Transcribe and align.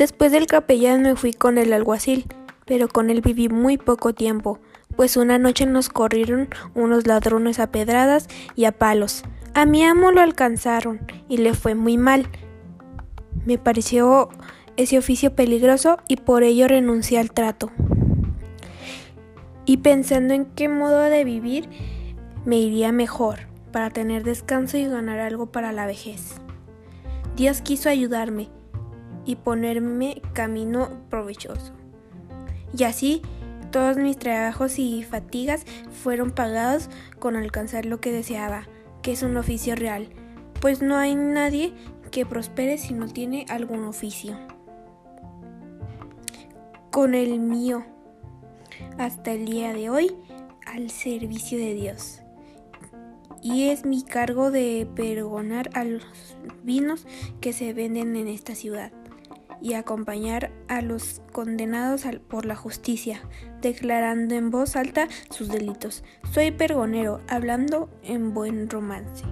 Después 0.00 0.32
del 0.32 0.46
capellán 0.46 1.02
me 1.02 1.14
fui 1.14 1.34
con 1.34 1.58
el 1.58 1.74
alguacil, 1.74 2.24
pero 2.64 2.88
con 2.88 3.10
él 3.10 3.20
viví 3.20 3.50
muy 3.50 3.76
poco 3.76 4.14
tiempo, 4.14 4.58
pues 4.96 5.18
una 5.18 5.36
noche 5.36 5.66
nos 5.66 5.90
corrieron 5.90 6.48
unos 6.74 7.06
ladrones 7.06 7.58
a 7.58 7.70
pedradas 7.70 8.26
y 8.56 8.64
a 8.64 8.72
palos. 8.72 9.24
A 9.52 9.66
mi 9.66 9.84
amo 9.84 10.10
lo 10.10 10.22
alcanzaron 10.22 11.00
y 11.28 11.36
le 11.36 11.52
fue 11.52 11.74
muy 11.74 11.98
mal. 11.98 12.30
Me 13.44 13.58
pareció 13.58 14.30
ese 14.78 14.96
oficio 14.96 15.34
peligroso 15.34 15.98
y 16.08 16.16
por 16.16 16.44
ello 16.44 16.66
renuncié 16.66 17.18
al 17.18 17.32
trato. 17.32 17.70
Y 19.66 19.78
pensando 19.78 20.32
en 20.32 20.46
qué 20.46 20.70
modo 20.70 21.00
de 21.00 21.24
vivir 21.24 21.68
me 22.46 22.56
iría 22.56 22.90
mejor 22.90 23.49
para 23.72 23.90
tener 23.90 24.24
descanso 24.24 24.76
y 24.76 24.86
ganar 24.86 25.20
algo 25.20 25.52
para 25.52 25.72
la 25.72 25.86
vejez. 25.86 26.36
Dios 27.36 27.60
quiso 27.60 27.88
ayudarme 27.88 28.48
y 29.24 29.36
ponerme 29.36 30.22
camino 30.32 30.88
provechoso. 31.08 31.72
Y 32.76 32.84
así 32.84 33.22
todos 33.70 33.96
mis 33.98 34.16
trabajos 34.16 34.78
y 34.78 35.04
fatigas 35.04 35.64
fueron 36.02 36.32
pagados 36.32 36.90
con 37.18 37.36
alcanzar 37.36 37.86
lo 37.86 38.00
que 38.00 38.10
deseaba, 38.10 38.66
que 39.00 39.12
es 39.12 39.22
un 39.22 39.36
oficio 39.36 39.76
real, 39.76 40.08
pues 40.60 40.82
no 40.82 40.96
hay 40.96 41.14
nadie 41.14 41.72
que 42.10 42.26
prospere 42.26 42.78
si 42.78 42.94
no 42.94 43.06
tiene 43.06 43.46
algún 43.48 43.84
oficio. 43.84 44.36
Con 46.90 47.14
el 47.14 47.38
mío, 47.38 47.84
hasta 48.98 49.32
el 49.32 49.46
día 49.46 49.72
de 49.72 49.88
hoy, 49.88 50.16
al 50.66 50.90
servicio 50.90 51.56
de 51.56 51.74
Dios. 51.74 52.22
Y 53.42 53.68
es 53.68 53.84
mi 53.84 54.02
cargo 54.02 54.50
de 54.50 54.86
pergonar 54.94 55.70
a 55.74 55.84
los 55.84 56.04
vinos 56.62 57.06
que 57.40 57.52
se 57.52 57.72
venden 57.72 58.16
en 58.16 58.28
esta 58.28 58.54
ciudad 58.54 58.92
y 59.62 59.74
acompañar 59.74 60.50
a 60.68 60.80
los 60.82 61.20
condenados 61.32 62.04
por 62.28 62.46
la 62.46 62.56
justicia, 62.56 63.22
declarando 63.60 64.34
en 64.34 64.50
voz 64.50 64.76
alta 64.76 65.08
sus 65.30 65.48
delitos. 65.48 66.02
Soy 66.32 66.50
pergonero, 66.50 67.20
hablando 67.28 67.90
en 68.02 68.32
buen 68.32 68.68
romance. 68.70 69.24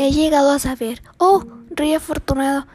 He 0.00 0.12
llegado 0.12 0.52
a 0.52 0.58
saber, 0.60 1.02
oh, 1.18 1.44
rey 1.70 1.94
afortunado, 1.94 2.66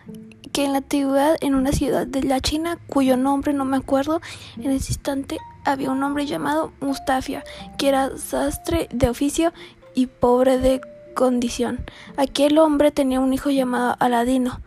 que 0.53 0.63
en 0.63 0.71
la 0.71 0.77
antigüedad, 0.77 1.35
en 1.41 1.55
una 1.55 1.71
ciudad 1.71 2.05
de 2.05 2.23
la 2.23 2.39
China, 2.39 2.77
cuyo 2.87 3.17
nombre 3.17 3.53
no 3.53 3.65
me 3.65 3.75
acuerdo, 3.75 4.21
en 4.57 4.71
ese 4.71 4.93
instante 4.93 5.39
había 5.65 5.89
un 5.89 6.03
hombre 6.03 6.27
llamado 6.27 6.71
Mustafia, 6.79 7.43
que 7.77 7.89
era 7.89 8.17
sastre 8.17 8.87
de 8.91 9.09
oficio 9.09 9.51
y 9.95 10.07
pobre 10.07 10.59
de 10.59 10.79
condición. 11.15 11.83
Aquel 12.17 12.59
hombre 12.59 12.91
tenía 12.91 13.19
un 13.19 13.33
hijo 13.33 13.49
llamado 13.49 13.95
Aladino, 13.99 14.61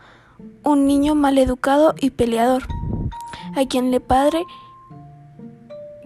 un 0.64 0.86
niño 0.86 1.14
mal 1.14 1.38
educado 1.38 1.94
y 2.00 2.10
peleador, 2.10 2.64
a 3.54 3.64
quien 3.66 3.92
le 3.92 4.00
padre 4.00 4.42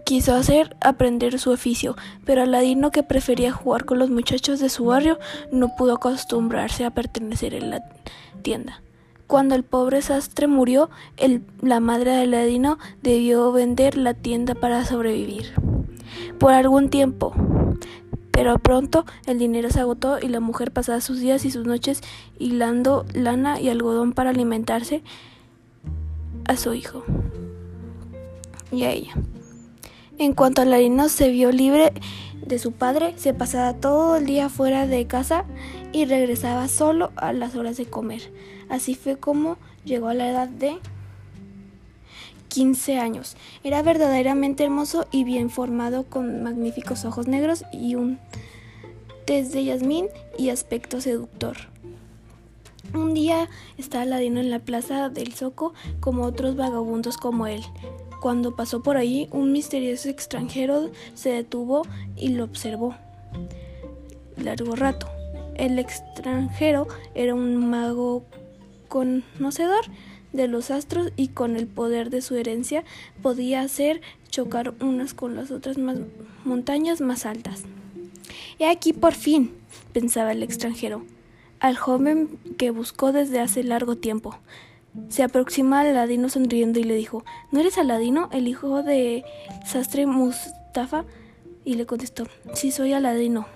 quiso 0.04 0.34
hacer 0.34 0.76
aprender 0.80 1.38
su 1.38 1.52
oficio, 1.52 1.96
pero 2.26 2.42
Aladino, 2.42 2.90
que 2.90 3.02
prefería 3.02 3.52
jugar 3.52 3.86
con 3.86 3.98
los 3.98 4.10
muchachos 4.10 4.60
de 4.60 4.68
su 4.68 4.84
barrio, 4.84 5.18
no 5.52 5.74
pudo 5.76 5.94
acostumbrarse 5.94 6.84
a 6.84 6.90
pertenecer 6.90 7.54
en 7.54 7.70
la 7.70 7.80
tienda. 8.42 8.82
Cuando 9.30 9.54
el 9.54 9.62
pobre 9.62 10.02
sastre 10.02 10.48
murió, 10.48 10.90
la 11.62 11.78
madre 11.78 12.10
de 12.10 12.22
Aladino 12.22 12.78
debió 13.00 13.52
vender 13.52 13.96
la 13.96 14.12
tienda 14.12 14.56
para 14.56 14.84
sobrevivir. 14.84 15.52
Por 16.40 16.52
algún 16.52 16.90
tiempo. 16.90 17.32
Pero 18.32 18.58
pronto 18.58 19.04
el 19.26 19.38
dinero 19.38 19.70
se 19.70 19.78
agotó 19.78 20.18
y 20.20 20.26
la 20.26 20.40
mujer 20.40 20.72
pasaba 20.72 21.00
sus 21.00 21.20
días 21.20 21.44
y 21.44 21.52
sus 21.52 21.64
noches 21.64 22.00
hilando 22.40 23.06
lana 23.14 23.60
y 23.60 23.68
algodón 23.68 24.14
para 24.14 24.30
alimentarse 24.30 25.04
a 26.48 26.56
su 26.56 26.74
hijo 26.74 27.04
y 28.72 28.82
a 28.82 28.90
ella. 28.90 29.14
En 30.20 30.34
cuanto 30.34 30.60
Aladino 30.60 31.08
se 31.08 31.30
vio 31.30 31.50
libre 31.50 31.94
de 32.44 32.58
su 32.58 32.72
padre, 32.72 33.14
se 33.16 33.32
pasaba 33.32 33.72
todo 33.72 34.16
el 34.16 34.26
día 34.26 34.50
fuera 34.50 34.86
de 34.86 35.06
casa 35.06 35.46
y 35.94 36.04
regresaba 36.04 36.68
solo 36.68 37.10
a 37.16 37.32
las 37.32 37.56
horas 37.56 37.78
de 37.78 37.86
comer. 37.86 38.30
Así 38.68 38.94
fue 38.94 39.16
como 39.16 39.56
llegó 39.82 40.08
a 40.08 40.14
la 40.14 40.28
edad 40.28 40.46
de 40.46 40.76
15 42.48 42.98
años. 42.98 43.34
Era 43.64 43.80
verdaderamente 43.80 44.62
hermoso 44.62 45.06
y 45.10 45.24
bien 45.24 45.48
formado 45.48 46.04
con 46.04 46.42
magníficos 46.42 47.06
ojos 47.06 47.26
negros 47.26 47.64
y 47.72 47.94
un 47.94 48.18
tez 49.24 49.52
de 49.52 49.64
yasmín 49.64 50.08
y 50.36 50.50
aspecto 50.50 51.00
seductor. 51.00 51.56
Un 52.92 53.14
día 53.14 53.48
estaba 53.78 54.04
Ladino 54.04 54.40
en 54.40 54.50
la 54.50 54.58
plaza 54.58 55.08
del 55.08 55.32
Zoco 55.32 55.74
como 56.00 56.24
otros 56.24 56.56
vagabundos 56.56 57.16
como 57.16 57.46
él. 57.46 57.62
Cuando 58.20 58.56
pasó 58.56 58.82
por 58.82 58.96
allí, 58.96 59.28
un 59.30 59.52
misterioso 59.52 60.08
extranjero 60.08 60.90
se 61.14 61.30
detuvo 61.30 61.82
y 62.16 62.30
lo 62.30 62.44
observó 62.44 62.94
largo 64.36 64.74
rato. 64.76 65.08
El 65.54 65.78
extranjero 65.78 66.88
era 67.14 67.34
un 67.34 67.70
mago 67.70 68.24
conocedor 68.88 69.84
de 70.32 70.48
los 70.48 70.70
astros 70.70 71.12
y 71.16 71.28
con 71.28 71.56
el 71.56 71.66
poder 71.66 72.10
de 72.10 72.22
su 72.22 72.36
herencia 72.36 72.84
podía 73.22 73.60
hacer 73.60 74.00
chocar 74.28 74.74
unas 74.80 75.14
con 75.14 75.36
las 75.36 75.50
otras 75.50 75.76
montañas 76.44 77.00
más 77.00 77.26
altas. 77.26 77.64
He 78.58 78.66
aquí 78.66 78.92
por 78.92 79.14
fin, 79.14 79.52
pensaba 79.92 80.32
el 80.32 80.42
extranjero, 80.42 81.04
al 81.60 81.76
joven 81.76 82.38
que 82.58 82.70
buscó 82.70 83.12
desde 83.12 83.40
hace 83.40 83.62
largo 83.62 83.96
tiempo. 83.96 84.36
Se 85.08 85.22
aproxima 85.22 85.78
a 85.78 85.82
Aladino 85.82 86.28
sonriendo 86.28 86.80
y 86.80 86.84
le 86.84 86.96
dijo, 86.96 87.24
¿No 87.52 87.60
eres 87.60 87.78
Aladino, 87.78 88.28
el 88.32 88.48
hijo 88.48 88.82
de 88.82 89.24
sastre 89.64 90.06
Mustafa? 90.06 91.04
Y 91.64 91.74
le 91.74 91.86
contestó, 91.86 92.26
sí 92.54 92.72
soy 92.72 92.94
Aladino, 92.94 93.46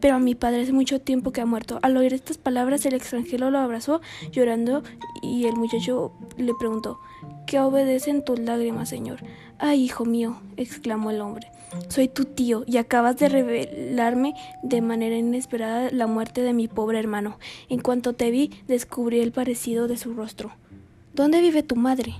pero 0.00 0.18
mi 0.18 0.34
padre 0.34 0.62
hace 0.62 0.72
mucho 0.72 1.00
tiempo 1.00 1.32
que 1.32 1.40
ha 1.40 1.46
muerto. 1.46 1.78
Al 1.82 1.96
oír 1.96 2.12
estas 2.14 2.38
palabras, 2.38 2.84
el 2.86 2.94
extranjero 2.94 3.50
lo 3.50 3.58
abrazó 3.58 4.00
llorando 4.32 4.82
y 5.22 5.46
el 5.46 5.56
muchacho 5.56 6.12
le 6.36 6.52
preguntó, 6.58 6.98
¿qué 7.46 7.60
obedecen 7.60 8.24
tus 8.24 8.38
lágrimas, 8.38 8.88
señor? 8.88 9.20
Ay, 9.58 9.82
hijo 9.82 10.04
mío, 10.04 10.40
exclamó 10.56 11.10
el 11.10 11.20
hombre, 11.20 11.48
soy 11.88 12.08
tu 12.08 12.24
tío 12.24 12.64
y 12.66 12.76
acabas 12.76 13.16
de 13.16 13.28
revelarme 13.28 14.34
de 14.62 14.80
manera 14.80 15.16
inesperada 15.16 15.90
la 15.90 16.06
muerte 16.06 16.42
de 16.42 16.52
mi 16.52 16.68
pobre 16.68 16.98
hermano. 16.98 17.38
En 17.68 17.80
cuanto 17.80 18.12
te 18.12 18.30
vi, 18.30 18.50
descubrí 18.68 19.20
el 19.20 19.32
parecido 19.32 19.88
de 19.88 19.96
su 19.96 20.14
rostro. 20.14 20.52
¿Dónde 21.14 21.40
vive 21.40 21.62
tu 21.62 21.76
madre? 21.76 22.14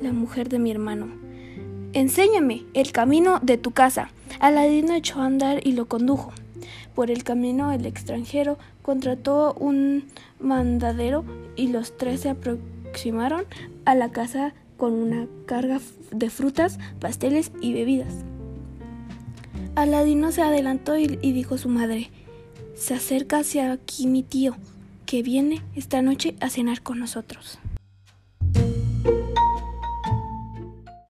La 0.00 0.12
mujer 0.12 0.48
de 0.48 0.58
mi 0.58 0.70
hermano. 0.70 1.29
Enséñame 1.92 2.62
el 2.72 2.92
camino 2.92 3.40
de 3.42 3.58
tu 3.58 3.72
casa. 3.72 4.10
Aladino 4.38 4.94
echó 4.94 5.20
a 5.20 5.26
andar 5.26 5.66
y 5.66 5.72
lo 5.72 5.86
condujo. 5.86 6.32
Por 6.94 7.10
el 7.10 7.24
camino 7.24 7.72
el 7.72 7.84
extranjero 7.84 8.58
contrató 8.82 9.54
un 9.54 10.04
mandadero 10.38 11.24
y 11.56 11.66
los 11.66 11.96
tres 11.96 12.20
se 12.20 12.30
aproximaron 12.30 13.44
a 13.86 13.96
la 13.96 14.12
casa 14.12 14.54
con 14.76 14.92
una 14.94 15.26
carga 15.46 15.80
de 16.12 16.30
frutas, 16.30 16.78
pasteles 17.00 17.50
y 17.60 17.72
bebidas. 17.72 18.14
Aladino 19.74 20.30
se 20.30 20.42
adelantó 20.42 20.96
y, 20.96 21.06
dijo 21.06 21.56
a 21.56 21.58
su 21.58 21.68
madre, 21.68 22.10
se 22.74 22.94
acerca 22.94 23.38
hacia 23.38 23.72
aquí 23.72 24.06
mi 24.06 24.22
tío, 24.22 24.56
que 25.06 25.22
viene 25.22 25.62
esta 25.74 26.02
noche 26.02 26.36
a 26.40 26.50
cenar 26.50 26.82
con 26.82 27.00
nosotros. 27.00 27.58